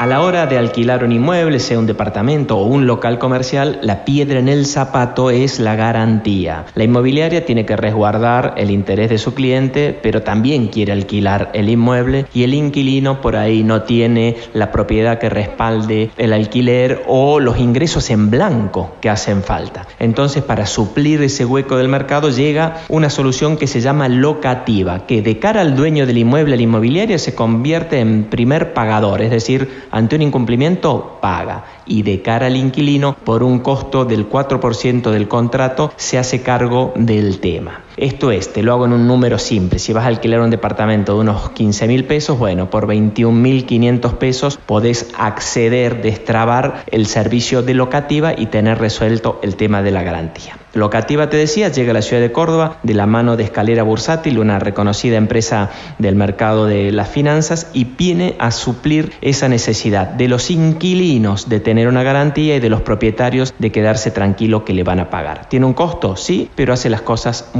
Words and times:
A 0.00 0.06
la 0.06 0.22
hora 0.22 0.46
de 0.46 0.56
alquilar 0.56 1.02
un 1.02 1.10
inmueble, 1.10 1.58
sea 1.58 1.76
un 1.76 1.86
departamento 1.86 2.56
o 2.56 2.66
un 2.66 2.86
local 2.86 3.18
comercial, 3.18 3.80
la 3.82 4.04
piedra 4.04 4.38
en 4.38 4.46
el 4.46 4.64
zapato 4.64 5.32
es 5.32 5.58
la 5.58 5.74
garantía. 5.74 6.66
La 6.76 6.84
inmobiliaria 6.84 7.44
tiene 7.44 7.66
que 7.66 7.74
resguardar 7.76 8.54
el 8.58 8.70
interés 8.70 9.10
de 9.10 9.18
su 9.18 9.34
cliente, 9.34 9.98
pero 10.00 10.22
también 10.22 10.68
quiere 10.68 10.92
alquilar 10.92 11.50
el 11.52 11.68
inmueble 11.68 12.26
y 12.32 12.44
el 12.44 12.54
inquilino 12.54 13.20
por 13.20 13.34
ahí 13.34 13.64
no 13.64 13.82
tiene 13.82 14.36
la 14.52 14.70
propiedad 14.70 15.18
que 15.18 15.30
respalde 15.30 16.12
el 16.16 16.32
alquiler 16.32 17.02
o 17.08 17.40
los 17.40 17.58
ingresos 17.58 18.08
en 18.10 18.30
blanco 18.30 18.94
que 19.00 19.10
hacen 19.10 19.42
falta. 19.42 19.88
Entonces, 19.98 20.44
para 20.44 20.66
suplir 20.66 21.20
ese 21.22 21.44
hueco 21.44 21.76
del 21.76 21.88
mercado 21.88 22.30
llega 22.30 22.82
una 22.88 23.10
solución 23.10 23.56
que 23.56 23.66
se 23.66 23.80
llama 23.80 24.08
locativa, 24.08 25.08
que 25.08 25.22
de 25.22 25.40
cara 25.40 25.62
al 25.62 25.74
dueño 25.74 26.06
del 26.06 26.18
inmueble, 26.18 26.54
la 26.54 26.62
inmobiliaria, 26.62 27.18
se 27.18 27.34
convierte 27.34 27.98
en 27.98 28.26
primer 28.30 28.74
pagador, 28.74 29.22
es 29.22 29.32
decir, 29.32 29.87
ante 29.90 30.16
un 30.16 30.22
incumplimiento 30.22 31.18
paga 31.20 31.64
y 31.86 32.02
de 32.02 32.22
cara 32.22 32.46
al 32.46 32.56
inquilino 32.56 33.16
por 33.24 33.42
un 33.42 33.60
costo 33.60 34.04
del 34.04 34.28
4% 34.28 35.10
del 35.10 35.28
contrato 35.28 35.92
se 35.96 36.18
hace 36.18 36.42
cargo 36.42 36.92
del 36.96 37.40
tema. 37.40 37.87
Esto 38.00 38.30
es, 38.30 38.52
te 38.52 38.62
lo 38.62 38.72
hago 38.72 38.84
en 38.86 38.92
un 38.92 39.08
número 39.08 39.38
simple, 39.38 39.80
si 39.80 39.92
vas 39.92 40.04
a 40.04 40.06
alquilar 40.06 40.40
un 40.40 40.50
departamento 40.50 41.14
de 41.14 41.20
unos 41.20 41.50
15 41.50 41.88
mil 41.88 42.04
pesos, 42.04 42.38
bueno, 42.38 42.70
por 42.70 42.86
21.500 42.86 44.18
pesos 44.18 44.56
podés 44.64 45.10
acceder, 45.18 46.00
destrabar 46.00 46.84
el 46.92 47.06
servicio 47.06 47.62
de 47.62 47.74
locativa 47.74 48.34
y 48.38 48.46
tener 48.46 48.78
resuelto 48.78 49.40
el 49.42 49.56
tema 49.56 49.82
de 49.82 49.90
la 49.90 50.04
garantía. 50.04 50.56
Locativa, 50.74 51.28
te 51.28 51.36
decía, 51.36 51.70
llega 51.70 51.90
a 51.90 51.94
la 51.94 52.02
ciudad 52.02 52.22
de 52.22 52.30
Córdoba 52.30 52.76
de 52.82 52.94
la 52.94 53.06
mano 53.06 53.36
de 53.36 53.42
Escalera 53.42 53.82
Bursátil, 53.82 54.38
una 54.38 54.58
reconocida 54.58 55.16
empresa 55.16 55.70
del 55.98 56.14
mercado 56.14 56.66
de 56.66 56.92
las 56.92 57.08
finanzas, 57.08 57.70
y 57.72 57.84
viene 57.84 58.36
a 58.38 58.50
suplir 58.50 59.12
esa 59.22 59.48
necesidad 59.48 60.06
de 60.06 60.28
los 60.28 60.50
inquilinos 60.50 61.48
de 61.48 61.60
tener 61.60 61.88
una 61.88 62.02
garantía 62.02 62.56
y 62.56 62.60
de 62.60 62.68
los 62.68 62.82
propietarios 62.82 63.54
de 63.58 63.72
quedarse 63.72 64.10
tranquilo 64.10 64.64
que 64.64 64.74
le 64.74 64.84
van 64.84 65.00
a 65.00 65.10
pagar. 65.10 65.48
¿Tiene 65.48 65.66
un 65.66 65.72
costo? 65.72 66.16
Sí, 66.16 66.50
pero 66.54 66.74
hace 66.74 66.90
las 66.90 67.02
cosas 67.02 67.50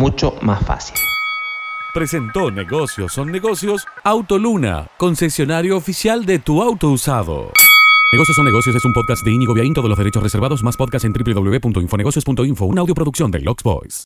más 0.43 0.65
fácil. 0.65 0.97
Presentó 1.95 2.51
Negocios 2.51 3.13
son 3.13 3.33
negocios 3.33 3.87
Autoluna, 4.05 4.89
concesionario 4.99 5.77
oficial 5.77 6.27
de 6.27 6.39
tu 6.39 6.63
auto 6.63 6.91
usado. 6.91 7.51
Negocios 8.13 8.37
son 8.37 8.45
negocios 8.45 8.77
es 8.77 8.85
un 8.85 8.93
podcast 8.93 9.25
de 9.25 9.33
Íñigo 9.33 9.55
Viaín, 9.55 9.75
todos 9.75 9.89
los 9.89 9.99
derechos 9.99 10.23
reservados, 10.23 10.63
más 10.63 10.77
podcast 10.77 11.05
en 11.05 11.13
www.infonegocios.info, 11.13 12.65
una 12.67 12.81
audioproducción 12.81 13.31
de 13.31 13.41
Lux 13.41 13.63
Boys. 13.63 14.05